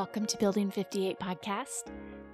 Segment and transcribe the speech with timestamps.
[0.00, 1.92] Welcome to Building 58 podcast.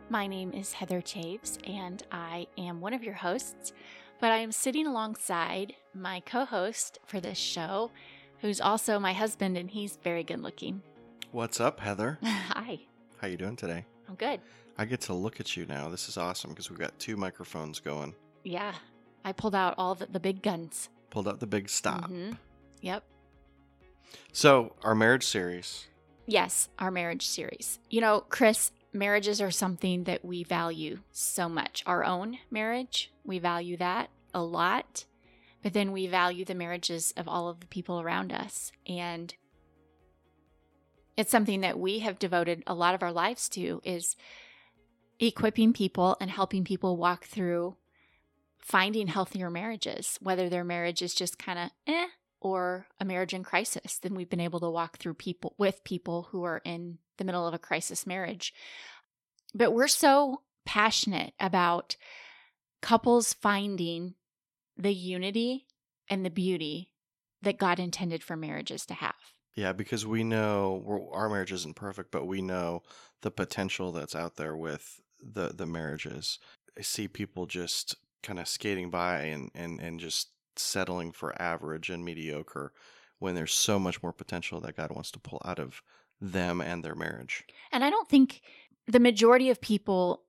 [0.08, 3.72] My name is Heather Toews, and I am one of your hosts,
[4.20, 7.90] but I am sitting alongside my co host for this show,
[8.38, 10.80] who's also my husband, and he's very good looking.
[11.32, 12.20] What's up, Heather?
[12.22, 12.78] Hi,
[13.20, 13.84] How you doing today?
[14.08, 14.40] I'm good.
[14.78, 15.88] I get to look at you now.
[15.88, 18.14] This is awesome because we've got two microphones going.
[18.44, 18.74] Yeah,
[19.24, 20.88] I pulled out all the, the big guns.
[21.10, 22.12] Pulled out the big stop.
[22.12, 22.38] Mhm.
[22.82, 23.02] Yep.
[24.32, 25.88] So, our marriage series.
[26.26, 27.78] Yes, our marriage series.
[27.88, 31.84] You know, Chris, marriages are something that we value so much.
[31.86, 35.04] Our own marriage, we value that a lot,
[35.62, 38.72] but then we value the marriages of all of the people around us.
[38.88, 39.34] And
[41.16, 44.16] it's something that we have devoted a lot of our lives to is
[45.20, 47.76] equipping people and helping people walk through
[48.58, 52.08] finding healthier marriages, whether their marriage is just kind of eh
[52.40, 56.28] or a marriage in crisis, then we've been able to walk through people with people
[56.30, 58.52] who are in the middle of a crisis marriage.
[59.54, 61.96] But we're so passionate about
[62.82, 64.14] couples finding
[64.76, 65.66] the unity
[66.08, 66.90] and the beauty
[67.42, 69.14] that God intended for marriages to have.
[69.54, 72.82] Yeah, because we know our marriage isn't perfect, but we know
[73.22, 76.38] the potential that's out there with the the marriages.
[76.78, 81.90] I see people just kind of skating by and, and, and just settling for average
[81.90, 82.72] and mediocre
[83.18, 85.82] when there's so much more potential that God wants to pull out of
[86.20, 87.44] them and their marriage.
[87.72, 88.42] And I don't think
[88.86, 90.22] the majority of people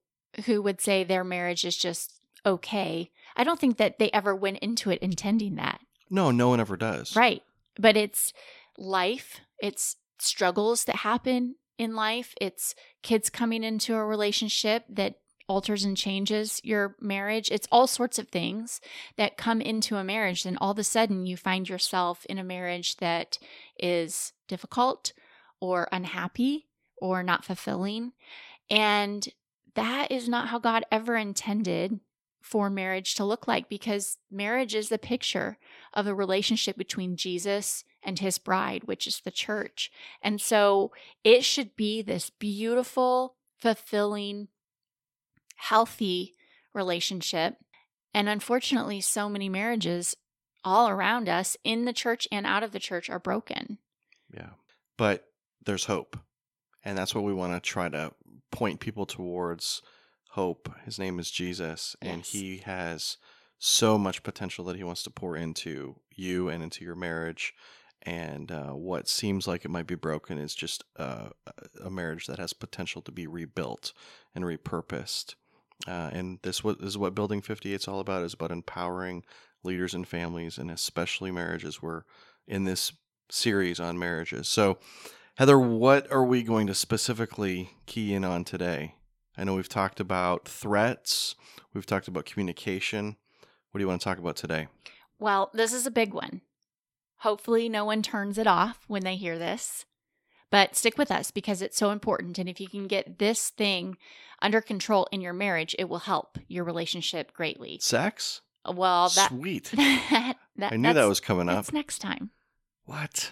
[0.46, 2.14] who would say their marriage is just
[2.46, 5.82] okay, I don't think that they ever went into it intending that.
[6.10, 7.16] No, no one ever does.
[7.16, 7.44] Right.
[7.78, 8.32] But it's
[8.78, 15.16] life, it's struggles that happen in life, it's kids coming into a relationship that
[15.48, 17.50] alters and changes your marriage.
[17.52, 18.82] It's all sorts of things
[19.16, 20.44] that come into a marriage.
[20.44, 23.38] Then all of a sudden, you find yourself in a marriage that
[23.80, 25.14] is difficult
[25.60, 28.14] or unhappy or not fulfilling.
[28.70, 29.28] And
[29.76, 32.00] that is not how God ever intended
[32.42, 35.58] for marriage to look like because marriage is the picture
[35.94, 39.92] of a relationship between Jesus and his bride, which is the church.
[40.22, 40.92] And so
[41.24, 44.48] it should be this beautiful, fulfilling,
[45.58, 46.34] healthy
[46.74, 47.58] relationship.
[48.14, 50.16] And unfortunately, so many marriages
[50.64, 53.78] all around us in the church and out of the church are broken.
[54.34, 54.52] Yeah.
[54.98, 55.26] But
[55.66, 56.18] there's hope.
[56.84, 58.14] And that's what we want to try to
[58.52, 59.82] point people towards
[60.32, 60.70] hope.
[60.86, 62.32] His name is Jesus, and Yes.
[62.32, 63.18] he has
[63.60, 67.54] so much potential that he wants to pour into you and into your marriage.
[68.04, 71.30] And uh, what seems like it might be broken is just uh,
[71.84, 73.92] a marriage that has potential to be rebuilt
[74.36, 75.36] and repurposed.
[75.86, 79.24] Uh, and this what is what Building 58 is all about is about empowering
[79.64, 81.82] leaders and families and especially marriages.
[81.82, 82.04] We're
[82.48, 82.94] in this
[83.30, 84.48] series on marriages.
[84.48, 84.80] So,
[85.36, 88.96] Heather, what are we going to specifically key in on today?
[89.38, 91.36] I know we've talked about threats,
[91.74, 93.18] we've talked about communication.
[93.72, 94.68] What do you want to talk about today?
[95.20, 96.42] Well, this is a big one.
[97.18, 99.86] Hopefully, no one turns it off when they hear this.
[100.50, 102.40] But stick with us because it's so important.
[102.40, 103.98] And if you can get this thing
[104.42, 107.80] under control in your marriage, it will help your relationship greatly.
[107.82, 108.42] Sex?
[108.66, 109.72] Well, that, Sweet.
[109.76, 111.56] that, that I knew that was coming up.
[111.56, 112.32] That's next time.
[112.86, 113.32] What?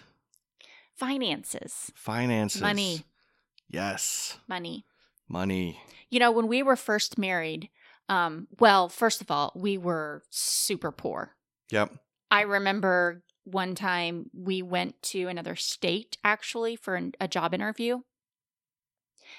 [0.96, 2.62] Finances, Finances.
[2.62, 3.04] Money.
[3.70, 4.38] Yes.
[4.48, 4.86] money.
[5.28, 5.80] Money.
[6.09, 7.70] You know, when we were first married,
[8.08, 11.36] um, well, first of all, we were super poor.
[11.72, 11.94] Yep.
[12.31, 18.01] I remember one time we went to another state actually for an, a job interview,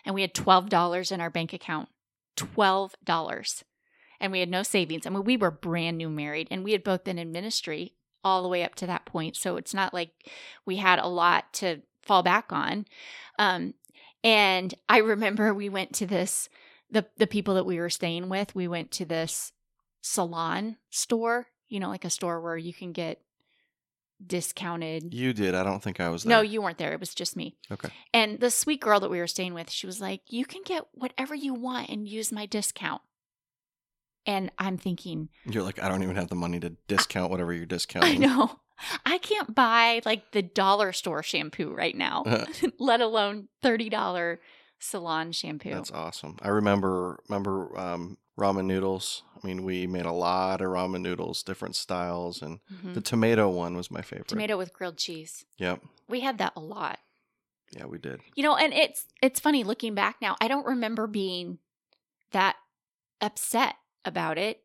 [0.05, 1.89] and we had $12 in our bank account.
[2.37, 3.63] $12.
[4.21, 5.07] And we had no savings.
[5.07, 7.95] I mean, we were brand new married, and we had both been in ministry
[8.25, 9.37] all the way up to that point.
[9.37, 10.11] So it's not like
[10.65, 12.87] we had a lot to fall back on.
[13.39, 13.75] Um,
[14.25, 16.49] and I remember we went to this,
[16.91, 19.53] the, the people that we were staying with, we went to this
[20.01, 23.21] salon store, you know, like a store where you can get
[24.25, 25.13] discounted.
[25.13, 25.55] You did.
[25.55, 26.31] I don't think I was there.
[26.31, 26.93] No, you weren't there.
[26.93, 27.57] It was just me.
[27.71, 27.89] Okay.
[28.15, 30.87] And the sweet girl that we were staying with, she was like, You can get
[30.93, 33.03] whatever you want and use my discount.
[34.27, 37.67] And I'm thinking, You're like, I don't even have the money to discount whatever you're
[37.77, 38.25] discounting.
[38.25, 38.61] I know.
[39.07, 42.25] I can't buy like the dollar store shampoo right now,
[42.79, 44.39] let alone $30
[44.79, 45.71] salon shampoo.
[45.71, 46.37] That's awesome.
[46.43, 49.23] I remember remember um, ramen noodles.
[49.43, 52.95] I mean, we made a lot of ramen noodles, different styles, and Mhm.
[52.95, 54.29] the tomato one was my favorite.
[54.29, 55.45] Tomato with grilled cheese.
[55.59, 55.83] Yep.
[56.09, 56.99] We had that a lot.
[57.73, 58.21] Yeah, we did.
[58.35, 60.37] You know, and it's it's funny looking back now.
[60.41, 61.59] I don't remember being
[62.31, 62.57] that
[63.21, 64.63] upset about it.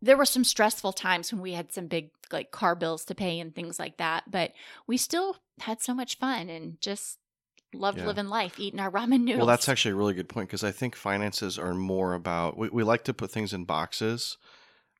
[0.00, 3.40] There were some stressful times when we had some big like car bills to pay
[3.40, 4.52] and things like that, but
[4.86, 7.18] we still had so much fun and just
[7.74, 8.06] loved Yeah.
[8.06, 9.38] living life, eating our ramen noodles.
[9.38, 12.68] Well, that's actually a really good point because I think finances are more about we,
[12.68, 14.36] we like to put things in boxes,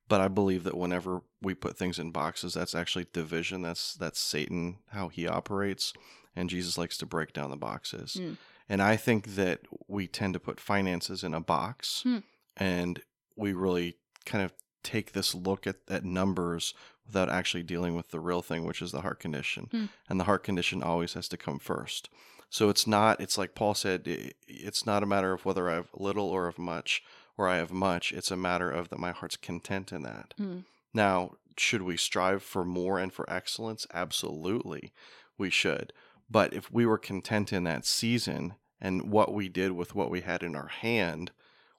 [0.08, 3.62] but I believe that whenever we put things in boxes, that's actually division.
[3.62, 5.92] That's that's Satan how he operates,
[6.36, 8.16] and Jesus likes to break down the boxes.
[8.20, 8.36] Mm.
[8.70, 12.18] And I think that we tend to put finances in a box, Hmm.
[12.56, 13.00] and
[13.34, 16.74] we really kind of take this look at, at numbers
[17.06, 19.68] without actually dealing with the real thing, which is the heart condition.
[19.70, 19.84] Hmm.
[20.08, 22.10] And the heart condition always has to come first.
[22.50, 25.90] So it's not, it's like Paul said, it's not a matter of whether I have
[25.94, 27.02] little or of much,
[27.36, 28.12] or I have much.
[28.12, 30.34] It's a matter of that my heart's content in that.
[30.40, 30.64] Mm.
[30.94, 33.86] Now, should we strive for more and for excellence?
[33.92, 34.92] Absolutely,
[35.36, 35.92] we should.
[36.30, 40.22] But if we were content in that season and what we did with what we
[40.22, 41.30] had in our hand,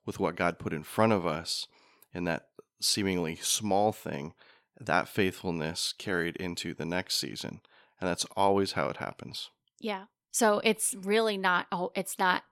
[0.05, 1.67] with what God put in front of us,
[2.13, 2.47] in that
[2.79, 4.33] seemingly small thing,
[4.79, 7.61] that faithfulness carried into the next season.
[7.99, 9.49] And that's always how it happens.
[9.79, 10.05] Yeah.
[10.31, 12.43] So it's really not oh it's not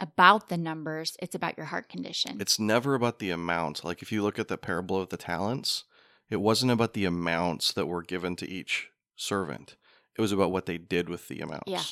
[0.00, 2.40] about the numbers, it's about your heart condition.
[2.40, 3.84] It's never about the amount.
[3.84, 5.84] Like if you look at the parable of the talents,
[6.28, 9.76] it wasn't about the amounts that were given to each servant.
[10.16, 11.64] It was about what they did with the amounts.
[11.66, 11.82] Yeah.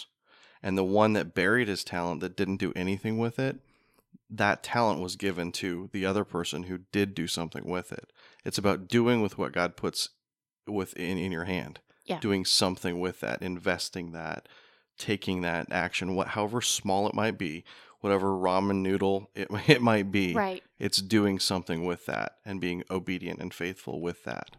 [0.63, 3.59] And the one that buried his talent that didn't do anything with it,
[4.31, 8.13] that talent was given to the other person who did do something with it.
[8.45, 10.11] It's about doing with what God puts
[10.67, 11.81] within in your hand.
[12.05, 12.21] Yeah.
[12.21, 14.49] Doing something with that, investing that,
[14.99, 17.65] taking that action, what however small it might be,
[18.01, 20.35] whatever ramen noodle it, it might be.
[20.35, 20.63] right.
[20.79, 24.51] It's doing something with that and being obedient and faithful with that.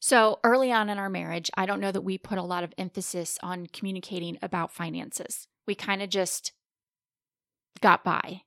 [0.00, 2.74] So early on in our marriage, I don't know that we put a lot of
[2.78, 5.48] emphasis on communicating about finances.
[5.66, 6.52] We kind of just
[7.80, 8.42] got by.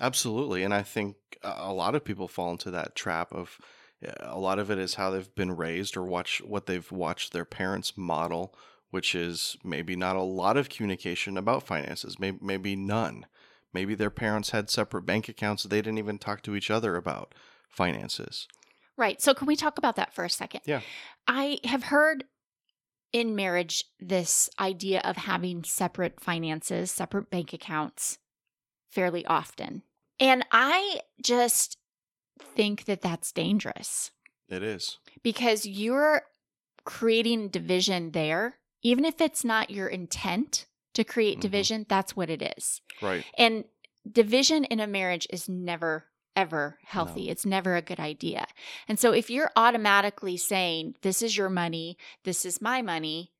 [0.00, 0.62] Absolutely.
[0.62, 3.58] And I think a lot of people fall into that trap of
[4.06, 7.32] uh, a lot of it is how they've been raised or watch what they've watched
[7.32, 8.54] their parents model,
[8.94, 13.26] which is maybe not a lot of communication about finances, maybe, maybe none.
[13.72, 17.34] Maybe their parents had separate bank accounts they didn't even talk to each other about
[17.68, 18.46] finances.
[18.96, 19.20] Right.
[19.20, 20.60] So can we talk about that for a second?
[20.64, 20.80] Yeah.
[21.26, 22.22] I have heard
[23.12, 28.18] in marriage this idea of having separate finances, separate bank accounts
[28.92, 29.82] fairly often.
[30.20, 31.78] And I just
[32.40, 34.12] think that that's dangerous
[34.48, 34.98] It is.
[35.24, 36.22] because you're
[36.84, 38.58] creating division there.
[38.84, 41.42] Even if it's not your intent to create Mhm.
[41.42, 42.80] division, that's what it is.
[43.02, 43.24] Right.
[43.36, 43.64] And
[44.10, 47.26] division in a marriage is never, ever healthy.
[47.26, 47.32] No.
[47.32, 48.46] It's never a good idea.
[48.86, 53.32] And so if you're automatically saying, this is your money, this is my money,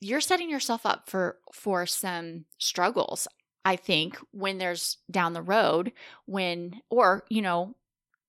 [0.00, 3.26] you're setting yourself up for for some struggles
[3.64, 5.90] i think when there's down the road
[6.26, 7.74] when or you know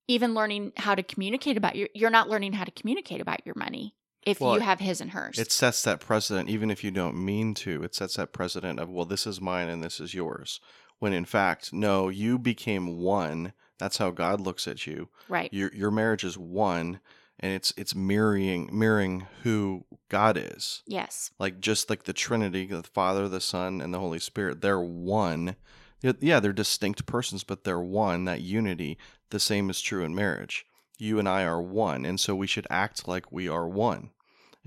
[0.08, 3.54] even learning how to communicate about your you're not learning how to communicate about your
[3.56, 3.94] money
[4.28, 7.24] if Well, you have his and hers It sets that precedent, even if you don't
[7.24, 7.82] mean to.
[7.84, 10.60] It sets that precedent of, well, this is mine and this is yours.
[11.00, 13.54] When in fact, no, you became one.
[13.80, 15.10] That's how God looks at you.
[15.30, 17.00] right Your your marriage is one,
[17.40, 20.82] and it's it's mirroring mirroring who God is.
[20.88, 24.82] yes Like just like the Trinity, the Father, the Son, and the Holy Spirit, they're
[24.82, 25.56] one.
[26.02, 28.26] Yeah, Yeah, they're distinct persons, but they're one.
[28.26, 28.98] That unity,
[29.30, 30.66] the same is true in marriage.
[30.98, 34.10] You and I are one, and so we should act like we are one.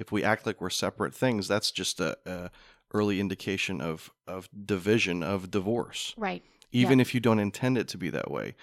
[0.00, 2.50] If we act like we're separate things, that's just a, a
[2.92, 7.98] early indication of of division, of divorce right even if you don't intend it to
[7.98, 8.54] be that way.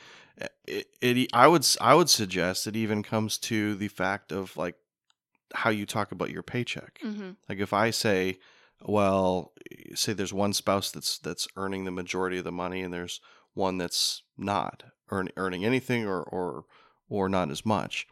[0.65, 4.75] It, it, I would, I would suggest it even comes to the fact of like
[5.53, 6.99] how you talk about your paycheck.
[7.01, 8.37] hmm Like if I say,
[8.81, 9.53] well,
[9.95, 13.19] say there's one spouse that's that's earning the majority of the money, and there's
[13.53, 16.65] one that's not earn, earning anything or or
[17.09, 18.07] or not as much.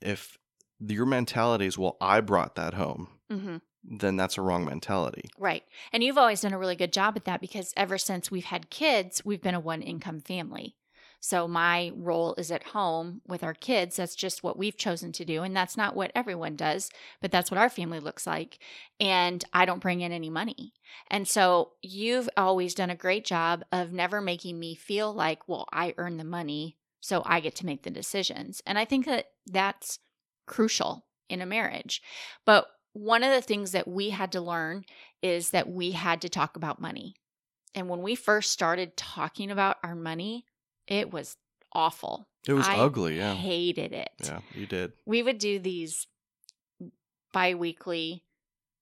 [0.00, 0.37] If
[0.80, 3.56] your mentality is, well, I brought that home, hmm
[3.90, 5.30] then that's a wrong mentality.
[5.38, 5.62] Right.
[5.92, 8.70] And you've always done a really good job at that because ever since we've had
[8.70, 10.76] kids, we've been a one income family.
[11.20, 13.96] So my role is at home with our kids.
[13.96, 15.42] That's just what we've chosen to do.
[15.42, 18.60] And that's not what everyone does, but that's what our family looks like.
[19.00, 20.74] And I don't bring in any money.
[21.10, 25.66] And so you've always done a great job of never making me feel like, well,
[25.72, 28.62] I earn the money, so I get to make the decisions.
[28.64, 29.98] And I think that that's
[30.48, 32.02] crucial in a marriage.
[32.44, 34.84] But one of the things that we had to learn
[35.22, 37.14] is that we had to talk about money.
[37.74, 40.46] And when we first started talking about our money,
[40.86, 41.36] it was
[41.72, 42.28] awful.
[42.46, 44.10] It was I ugly, yeah, Hated it.
[44.24, 44.92] yeah, you did.
[45.04, 46.06] We would do these
[47.32, 48.24] bi weekly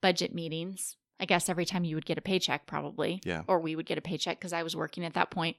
[0.01, 0.97] budget meetings.
[1.19, 3.21] I guess every time you would get a paycheck, probably.
[3.25, 3.43] Yeah.
[3.49, 5.57] Or we would get a paycheck because I was working at that point.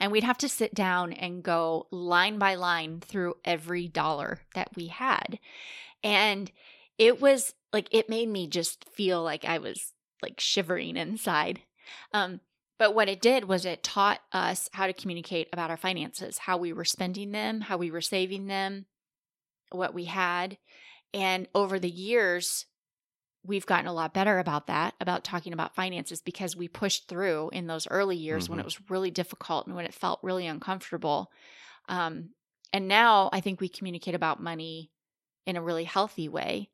[0.00, 4.70] And we'd have to sit down and go line by line through every dollar that
[4.74, 5.38] we had.
[6.02, 6.50] And
[6.98, 9.92] it was like, it made me just feel like I was
[10.22, 11.60] like shivering inside.
[12.12, 12.40] Um,
[12.78, 16.56] but what it did was it taught us how to communicate about our finances, how
[16.56, 18.86] we were spending them, how we were saving them,
[19.70, 20.56] what we had.
[21.12, 22.64] And over the years,
[23.44, 27.50] we've gotten a lot better about that, about talking about finances, because we pushed through
[27.52, 28.52] in those early years mm-hmm.
[28.52, 31.30] when it was really difficult and when it felt really uncomfortable.
[31.88, 32.30] Um,
[32.72, 34.90] and now I think we communicate about money
[35.46, 36.68] in a really healthy way,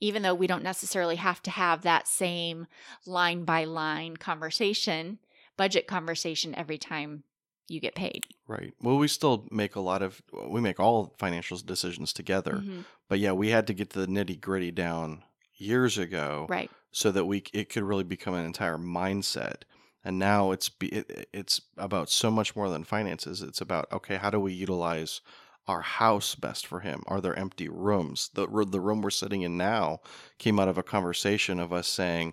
[0.00, 2.66] even though we don't necessarily have to have that same
[3.06, 5.18] line by line conversation,
[5.56, 7.22] budget conversation every time
[7.68, 8.24] you get paid.
[8.46, 8.72] Right.
[8.82, 12.54] Well, we still make a lot of we make all financial decisions together.
[12.54, 12.80] Mm-hmm.
[13.08, 15.22] But yeah, we had to get the nitty gritty down
[15.58, 16.70] years ago, right?
[16.90, 19.62] So that we it could really become an entire mindset.
[20.04, 23.42] And now it's it, it's about so much more than finances.
[23.42, 25.20] It's about okay, how do we utilize
[25.66, 27.02] our house best for him?
[27.06, 28.30] Are there empty rooms?
[28.32, 30.00] The the room we're sitting in now
[30.38, 32.32] came out of a conversation of us saying,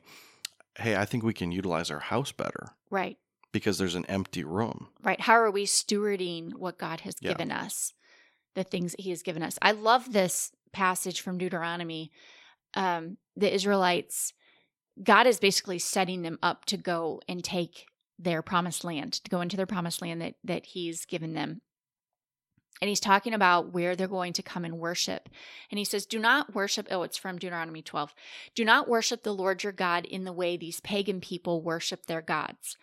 [0.78, 3.18] "Hey, I think we can utilize our house better." Right.
[3.52, 4.90] Because there's an empty room.
[5.02, 5.20] Right.
[5.20, 7.32] How are we stewarding what God has yeah.
[7.32, 7.94] given us?
[8.54, 9.58] The things that he has given us.
[9.62, 12.12] I love this passage from Deuteronomy.
[12.76, 14.34] Um, the Israelites,
[15.02, 19.42] God is basically setting them up to go and take their promised land, to go
[19.42, 21.62] into their promised land that that he's given them.
[22.82, 25.30] And he's talking about where they're going to come and worship.
[25.72, 28.14] And he says, Do not worship, oh, it's from Deuteronomy 12.
[28.54, 32.22] Do not worship the Lord your God in the way these pagan people worship their
[32.22, 32.76] gods.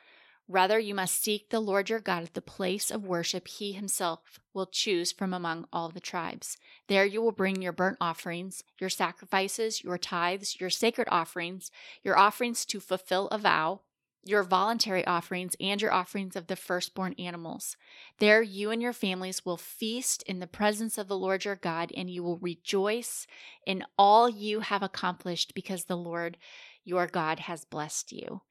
[0.52, 4.38] Rather, you must seek the Lord your God at the place of worship he himself
[4.52, 6.58] will choose from among all the tribes.
[6.88, 11.70] There you will bring your burnt offerings, your sacrifices, your tithes, your sacred offerings,
[12.04, 13.80] your offerings to fulfill a vow
[14.24, 17.76] your voluntary offerings and your offerings of the firstborn animals.
[18.18, 21.90] There you and your families will feast in the presence of the Lord your God,
[21.96, 23.26] and you will rejoice
[23.66, 26.38] in all you have accomplished because the Lord
[26.84, 28.42] your God has blessed you.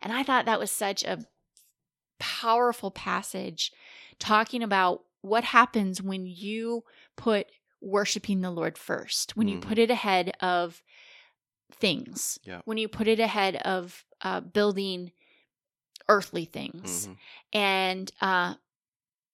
[0.00, 1.18] And I thought that was such a
[2.18, 3.72] powerful passage
[4.18, 6.84] talking about what happens when you
[7.16, 7.46] put
[7.80, 9.62] worshiping the Lord first, when you mm.
[9.62, 10.82] put it ahead of
[11.72, 12.60] things, yeah.
[12.64, 15.12] when you put it ahead of uh, building
[16.08, 17.06] earthly things.
[17.06, 17.58] Mm-hmm.
[17.58, 18.54] And uh,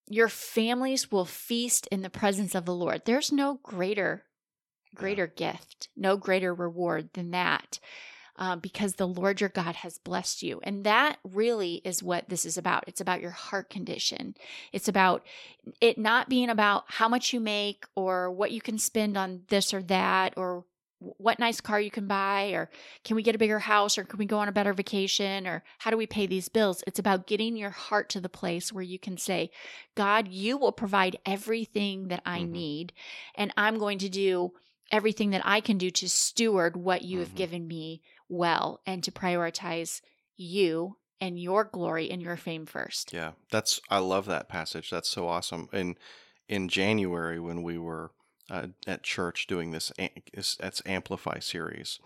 [0.09, 3.03] your families will feast in the presence of the Lord.
[3.05, 4.25] There's no greater,
[4.95, 5.53] greater yeah.
[5.53, 7.79] gift, no greater reward than that.
[8.37, 10.61] Uh, because the Lord your God has blessed you.
[10.65, 12.83] And that really is what this is about.
[12.89, 14.35] It's about your heart condition.
[14.73, 15.25] It's about
[15.81, 19.73] it not being about how much you make or what you can spend on this
[19.73, 20.65] or that or
[21.19, 22.71] what nice car you can buy or
[23.05, 25.63] can we get a bigger house or can we go on a better vacation or
[25.79, 28.83] how do we pay these bills it's about getting your heart to the place where
[28.83, 29.51] you can say
[29.95, 32.53] god you will provide everything that i mm-hmm.
[32.53, 32.93] need
[33.35, 34.53] and i'm going to do
[34.91, 37.25] everything that i can do to steward what you mm-hmm.
[37.25, 40.01] have given me well and to prioritize
[40.37, 43.13] you and your glory and your fame first.
[43.13, 45.97] Yeah that's i love that passage that's so awesome and
[46.49, 48.11] in january when we were
[48.51, 49.93] uh, at church doing this
[50.59, 51.99] that's amplify series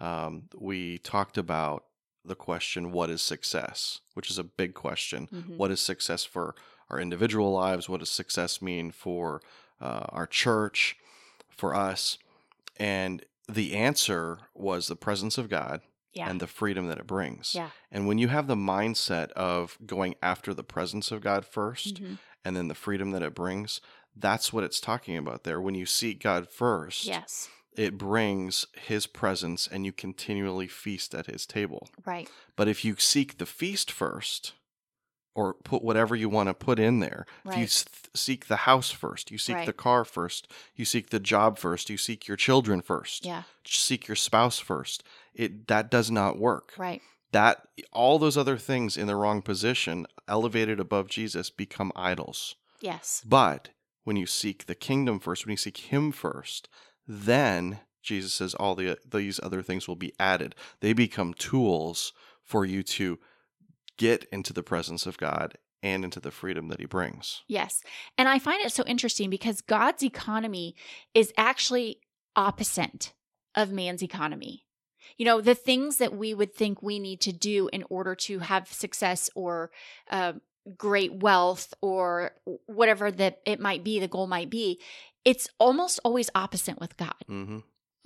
[0.00, 1.84] um, we talked about
[2.24, 4.00] the question what is success?
[4.14, 5.28] which is a big question.
[5.32, 5.56] Mm-hmm.
[5.56, 6.54] what is success for
[6.90, 7.88] our individual lives?
[7.88, 9.40] What does success mean for
[9.80, 10.96] uh, our church
[11.50, 12.18] for us?
[12.76, 15.80] And the answer was the presence of god
[16.12, 16.28] yeah.
[16.28, 17.70] and the freedom that it brings yeah.
[17.90, 22.14] and when you have the mindset of going after the presence of god 1st mm-hmm.
[22.44, 23.80] and then the freedom that it brings
[24.16, 25.60] that's what it's talking about there.
[25.60, 31.26] When you seek God first, yes, it brings his presence and you continually feast at
[31.26, 31.88] his table.
[32.04, 32.28] Right.
[32.56, 34.52] But if you seek the feast first,
[35.34, 37.26] or put whatever you want to put in there.
[37.44, 37.54] Right.
[37.54, 39.66] If you seek the house first, you seek right.
[39.66, 43.24] the car first, you seek the job first, you seek your children first.
[43.24, 43.42] Yeah.
[43.64, 45.02] Seek your spouse first.
[45.34, 46.72] It that does not work.
[46.78, 47.02] Right.
[47.32, 52.54] That all those other things in the wrong position, elevated above Jesus, become idols.
[52.80, 53.22] Yes.
[53.26, 53.70] But
[54.04, 56.68] when you seek the kingdom first, when you seek Him first,
[57.08, 60.54] then Jesus says all the these other things will be added.
[60.80, 62.12] They become tools
[62.44, 63.18] for you to
[63.96, 67.42] get into the presence of God and into the freedom that He brings.
[67.46, 67.82] Yes,
[68.16, 70.74] and I find it so interesting because God's economy
[71.12, 72.00] is actually
[72.36, 73.12] opposite
[73.54, 74.64] of man's economy.
[75.18, 78.38] You know, the things that we would think we need to do in order to
[78.40, 79.70] have success or
[80.10, 80.32] uh,
[80.76, 82.32] great wealth or
[82.66, 84.80] whatever that it might be, the goal might be,
[85.24, 87.14] it's almost always opposite with God.
[87.30, 87.58] Mm-hmm.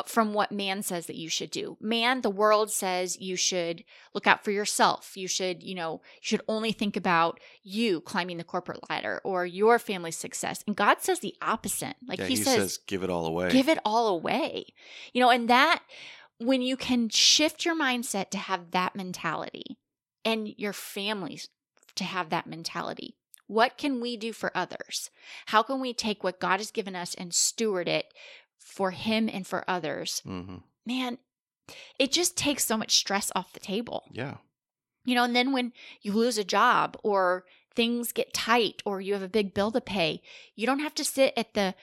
[0.07, 1.76] From what man says that you should do.
[1.81, 3.83] Man, the world says you should
[4.14, 5.17] look out for yourself.
[5.17, 9.45] You should, you know, you should only think about you climbing the corporate ladder or
[9.45, 10.62] your family's success.
[10.67, 11.97] And God says the opposite.
[12.07, 13.50] Like yeah, he, he says, says, give it all away.
[13.50, 14.67] Give it all away.
[15.12, 15.83] You know, and that
[16.38, 19.78] when you can shift your mindset to have that mentality
[20.25, 21.49] and your families
[21.97, 23.17] to have that mentality,
[23.49, 25.11] what can we do for others?
[25.47, 28.12] How can we take what God has given us and steward it
[28.69, 30.21] for Him and for others?
[30.25, 30.57] hmm
[30.87, 31.19] Man,
[31.99, 34.05] it just takes so much stress off the table.
[34.11, 34.37] Yeah.
[35.05, 37.45] You know, and then when you lose a job or
[37.75, 40.23] things get tight or you have a big bill to pay,
[40.55, 41.75] you don't have to sit at the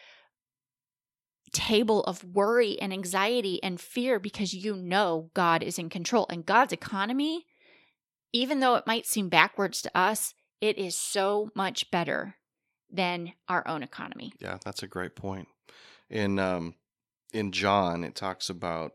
[1.53, 6.25] table of worry and anxiety and fear because you know God is in control.
[6.29, 7.45] And God's economy,
[8.33, 12.35] even though it might seem backwards to us, it is so much better
[12.91, 14.33] than our own economy.
[14.39, 15.47] Yeah, that's a great point.
[16.09, 16.75] In um,
[17.33, 18.93] in John, it talks about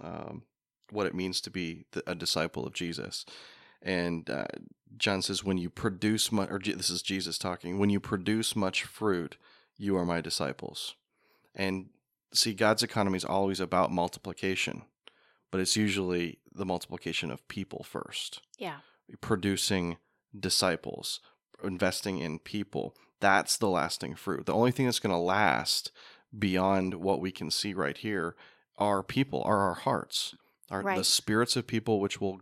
[0.00, 0.42] um,
[0.90, 3.24] what it means to be the, a disciple of Jesus,
[3.80, 4.46] and uh,
[4.96, 7.78] John says, "When you produce much," or this is Jesus talking.
[7.78, 9.36] When you produce much fruit,
[9.76, 10.94] you are my disciples.
[11.54, 11.90] And
[12.32, 14.82] see, God's economy is always about multiplication,
[15.52, 18.78] but it's usually the multiplication of people first Yeah.
[19.20, 19.98] producing
[20.38, 21.20] disciples,
[21.62, 22.96] investing in people.
[23.20, 24.46] That's the lasting fruit.
[24.46, 25.92] The only thing that's going to last
[26.38, 28.34] beyond what we can see right here
[28.76, 30.34] are people, are our hearts,
[30.70, 32.40] are the spirits of people which will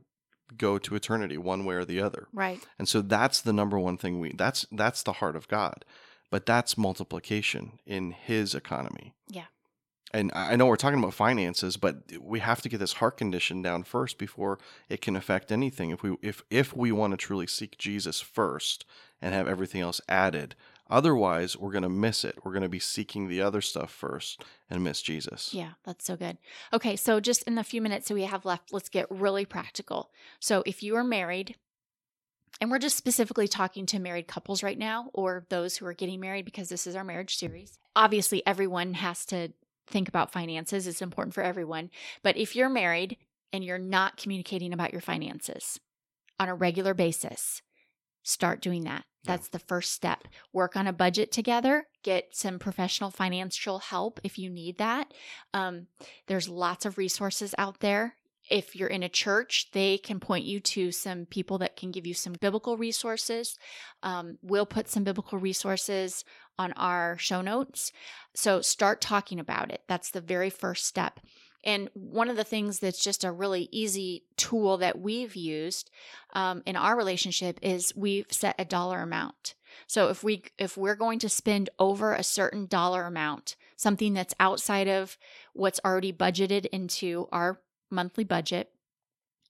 [0.56, 2.28] go to eternity one way or the other.
[2.32, 2.60] Right.
[2.78, 5.84] And so that's the number one thing we that's that's the heart of God.
[6.30, 9.14] But that's multiplication in his economy.
[9.28, 9.46] Yeah.
[10.14, 13.16] And I I know we're talking about finances, but we have to get this heart
[13.16, 14.58] condition down first before
[14.88, 15.90] it can affect anything.
[15.90, 18.84] If we if if we want to truly seek Jesus first
[19.20, 20.54] and have everything else added,
[20.92, 22.38] otherwise we're going to miss it.
[22.44, 25.52] We're going to be seeking the other stuff first and miss Jesus.
[25.54, 26.36] Yeah, that's so good.
[26.72, 30.10] Okay, so just in the few minutes that we have left, let's get really practical.
[30.38, 31.56] So if you are married,
[32.60, 36.20] and we're just specifically talking to married couples right now or those who are getting
[36.20, 37.78] married because this is our marriage series.
[37.96, 39.48] Obviously, everyone has to
[39.88, 41.90] think about finances, it's important for everyone.
[42.22, 43.16] But if you're married
[43.52, 45.80] and you're not communicating about your finances
[46.38, 47.62] on a regular basis,
[48.22, 49.04] start doing that.
[49.24, 50.26] That's the first step.
[50.52, 55.14] Work on a budget together, get some professional financial help if you need that.
[55.54, 55.86] Um,
[56.26, 58.16] there's lots of resources out there.
[58.50, 62.06] If you're in a church, they can point you to some people that can give
[62.06, 63.56] you some biblical resources.
[64.02, 66.24] Um, we'll put some biblical resources
[66.58, 67.92] on our show notes.
[68.34, 69.82] So start talking about it.
[69.86, 71.20] That's the very first step.
[71.64, 75.90] And one of the things that's just a really easy tool that we've used
[76.34, 79.54] um, in our relationship is we've set a dollar amount.
[79.86, 84.34] So if we if we're going to spend over a certain dollar amount, something that's
[84.38, 85.16] outside of
[85.54, 88.70] what's already budgeted into our monthly budget,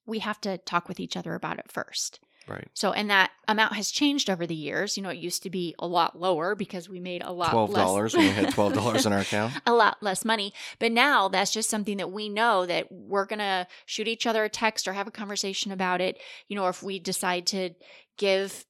[0.06, 2.20] we have to talk with each other about it first.
[2.48, 2.66] Right.
[2.74, 4.96] So and that amount has changed over the years.
[4.96, 7.70] You know, it used to be a lot lower because we made a lot Twelve
[7.70, 9.52] less- dollars when we had twelve dollars in our account.
[9.66, 10.52] a lot less money.
[10.78, 14.42] But now that's just something that we know that we're going to shoot each other
[14.44, 16.18] a text or have a conversation about it.
[16.48, 17.70] You know, if we decide to
[18.18, 18.64] give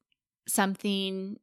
[0.46, 1.38] something,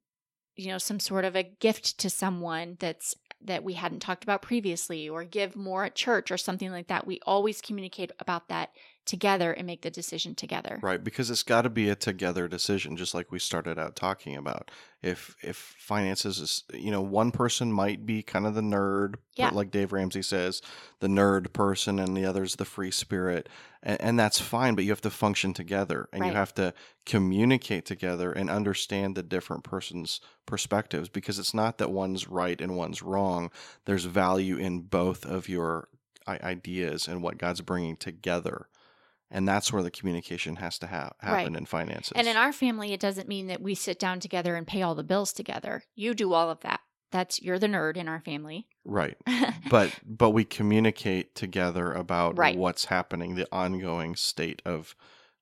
[0.55, 4.41] you know, some sort of a gift to someone that's that we hadn't talked about
[4.41, 8.69] previously or give more at church or something like that, we always communicate about that
[9.05, 10.79] together and make the decision together.
[10.81, 14.35] Right, because it's got to be a together decision, just like we started out talking
[14.35, 14.69] about.
[15.01, 19.49] If if finances is, you know, one person might be kind of the nerd, Yeah.
[19.49, 20.61] like Dave Ramsey says,
[20.99, 23.49] the nerd person, and the other's the free spirit,
[23.81, 24.75] and, and that's fine.
[24.75, 26.73] But you have to function together, and you have to
[27.05, 32.75] communicate together and understand the different person's perspectives, because it's not that one's right and
[32.77, 33.49] one's wrong.
[33.85, 35.87] There's value in both of your
[36.27, 38.67] ideas and what God's bringing together
[39.31, 42.13] and that's where the communication has to ha- happen in finances.
[42.15, 44.95] And in our family, it doesn't mean that we sit down together and pay all
[44.95, 45.83] the bills together.
[45.95, 46.79] You do all of that.
[47.11, 48.67] That's you're the nerd in our family.
[48.85, 49.17] right,
[49.69, 52.55] but but we communicate together about Right.
[52.57, 54.95] what's happening, the ongoing state of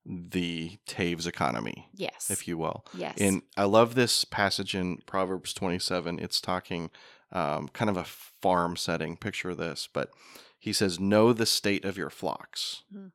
[0.06, 2.30] the Toews economy, yes.
[2.32, 2.86] if you will.
[2.94, 3.18] yes.
[3.20, 6.20] And I love this passage in Proverbs 27.
[6.20, 6.90] It's talking
[7.34, 9.18] um, kind of a farm setting.
[9.18, 10.12] Picture this, but
[10.58, 13.12] he says, "Know the state of your flocks, Mhm.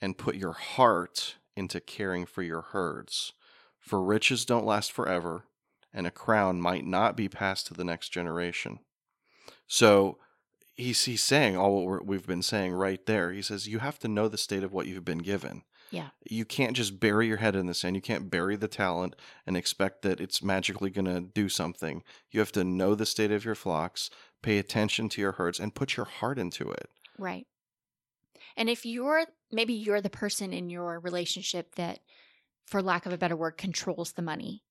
[0.00, 3.32] And put your heart into caring for your herds.
[3.78, 5.44] For riches don't last forever,
[5.92, 8.80] and a crown might not be passed to the next generation."
[9.66, 10.18] So
[10.74, 13.32] he's he's saying all what we're, we've been saying right there.
[13.32, 15.62] He says you have to know the state of what you've been given.
[15.90, 16.08] Yeah.
[16.28, 17.96] You can't just bury your head in the sand.
[17.96, 22.02] You can't bury the talent and expect that it's magically going to do something.
[22.30, 24.10] You have to know the state of your flocks,
[24.42, 26.90] pay attention to your herds, and put your heart into it.
[27.18, 27.46] Right.
[28.56, 32.00] And if you're maybe you're the person in your relationship that,
[32.66, 34.62] for lack of a better word, controls the money,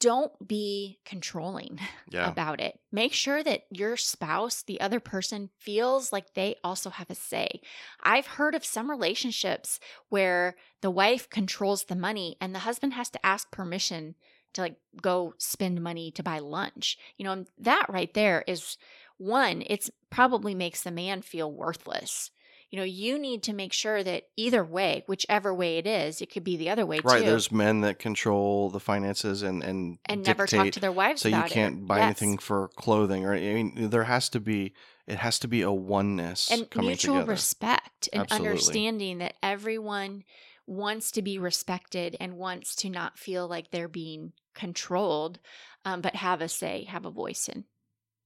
[0.00, 1.78] don't be controlling
[2.10, 2.28] Yeah.
[2.28, 2.80] about it.
[2.90, 7.60] Make sure that your spouse, the other person, feels like they also have a say.
[8.02, 9.78] I've heard of some relationships
[10.08, 14.16] where the wife controls the money and the husband has to ask permission
[14.54, 16.98] to like go spend money to buy lunch.
[17.16, 18.76] You know, and that right there is
[19.20, 22.30] one, it's probably makes the man feel worthless.
[22.70, 26.30] You know, you need to make sure that either way, whichever way it is, it
[26.32, 27.20] could be the other way Right.
[27.20, 27.26] too.
[27.26, 31.28] There's men that control the finances and and and never talk to their wives so
[31.28, 31.88] you can't it.
[31.88, 32.06] buy Yes.
[32.06, 34.72] anything for clothing or I mean there has to be
[35.06, 37.32] it has to be a oneness and mutual together.
[37.32, 38.46] respect and Absolutely.
[38.46, 40.24] understanding that everyone
[40.66, 45.38] wants to be respected and wants to not feel like they're being controlled
[45.84, 47.64] um, but have a say have a voice in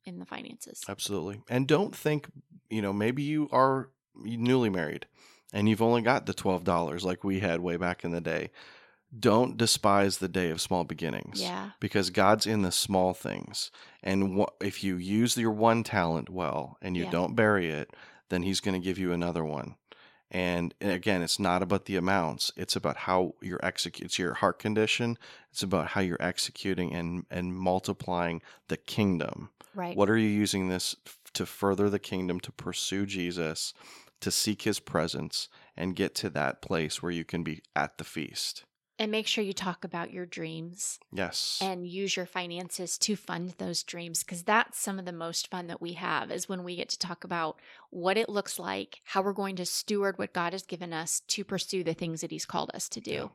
[0.07, 1.41] in the finances Absolutely.
[1.49, 2.29] And don't think,
[2.71, 5.07] you know, maybe you are newly married
[5.53, 8.51] and you've only got the $12 like we had way back in the day.
[9.19, 11.41] Don't despise the day of small beginnings.
[11.41, 13.71] yeah Because God's in the small things.
[14.03, 17.11] And wha- if you use your one talent well and you Yeah.
[17.11, 17.95] don't bury it,
[18.29, 19.77] then He's going to give you another one.
[20.31, 22.51] And and again, it's not about the amounts.
[22.57, 24.07] It's about how you're execute.
[24.07, 25.17] It's your heart condition.
[25.53, 29.51] It's about how you're executing and and multiplying the kingdom.
[29.75, 30.97] Right What are you using this
[31.35, 33.75] to further the kingdom, to pursue Jesus,
[34.21, 38.05] to seek his presence, and get to that place where you can be at the
[38.05, 38.65] feast?
[38.99, 41.59] And make sure you talk about your dreams Yes.
[41.61, 45.67] and use your finances to fund those dreams because that's some of the most fun
[45.67, 47.59] that we have is when we get to talk about
[47.91, 51.45] what it looks like how we're going to steward what god has given us to
[51.45, 53.29] pursue the things that he's called us to do Yeah.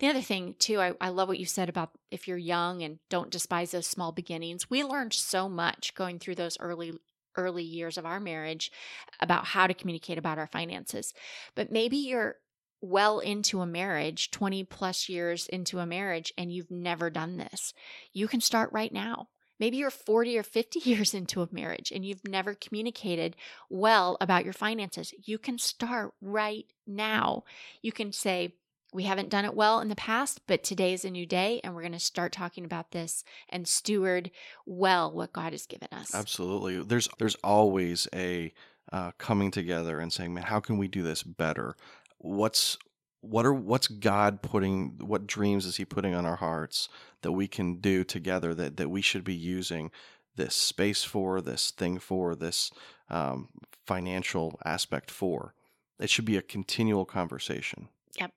[0.00, 2.98] the other thing too I, I love what you said about if you're young and
[3.08, 6.92] don't despise those small beginnings we learned so much going through those early
[7.38, 8.72] early years of our marriage
[9.20, 11.12] about how to communicate about our finances
[11.54, 12.36] but maybe you're
[12.80, 17.72] well into a marriage, 20 plus years into a marriage, and you've never done this,
[18.12, 19.28] you can start right now.
[19.58, 23.36] Maybe you're 40 or 50 years into a marriage and you've never communicated
[23.70, 25.14] well about your finances.
[25.24, 27.44] You can start right now.
[27.82, 28.54] You can say,
[28.92, 31.74] we haven't done it well in the past, but today is a new day, and
[31.74, 34.30] we're going to start talking about this and steward
[34.64, 36.14] well what God has given us.
[36.14, 36.82] Absolutely.
[36.82, 38.54] There's there's always a
[38.92, 41.76] uh, coming together and saying, "Man, how can we do this better?
[42.18, 42.78] What's
[43.20, 44.98] what are what's God putting?
[45.00, 46.88] What dreams is He putting on our hearts
[47.22, 48.54] that we can do together?
[48.54, 49.90] That that we should be using
[50.36, 52.70] this space for, this thing for, this
[53.08, 53.48] um,
[53.86, 55.54] financial aspect for.
[55.98, 57.88] It should be a continual conversation.
[58.18, 58.32] Yep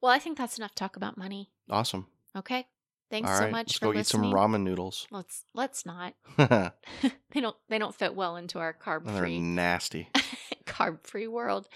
[0.00, 1.50] well, I think that's enough talk about money.
[1.68, 2.06] Awesome.
[2.36, 2.66] Okay.
[3.10, 4.24] Thanks so much let's for go listening.
[4.24, 5.08] eat some ramen noodles.
[5.10, 6.14] Let's let's not.
[7.32, 10.08] They don't they don't fit well into our carb free nasty.
[10.66, 11.68] carb free world.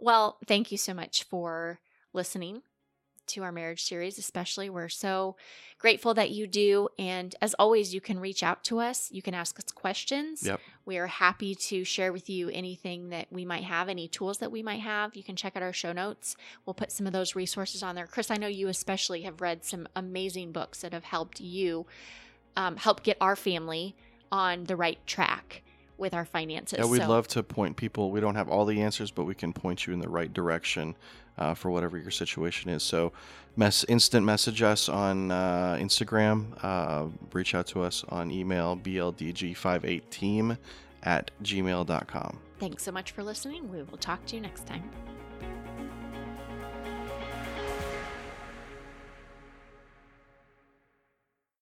[0.00, 1.80] Well, thank you so much for
[2.12, 2.62] listening
[3.26, 4.68] to our marriage series, especially.
[4.68, 5.36] We're so
[5.78, 6.88] grateful that you do.
[6.98, 9.10] And as always, you can reach out to us.
[9.10, 10.42] You can ask us questions.
[10.46, 10.60] Yep.
[10.84, 14.52] We are happy to share with you anything that we might have, any tools that
[14.52, 15.16] we might have.
[15.16, 16.36] You can check out our show notes.
[16.66, 18.06] We'll put some of those resources on there.
[18.06, 21.86] Chris, I know you especially have read some amazing books that have helped you
[22.56, 23.96] um, help get our family
[24.30, 25.62] on the right track
[25.96, 26.78] with our finances.
[26.78, 28.10] Yeah, we'd So- love to point people.
[28.10, 30.96] We don't have all the answers, but we can point you in the right direction
[31.36, 32.82] uh, for whatever your situation is.
[32.82, 33.12] So,
[33.56, 36.46] mess instant message us on uh, Instagram.
[36.62, 40.58] Uh, reach out to us on email bldg58team
[41.02, 42.38] at gmail.com.
[42.60, 43.68] Thanks so much for listening.
[43.70, 45.13] We will talk to you next time.